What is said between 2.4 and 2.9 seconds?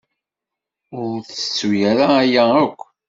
akk.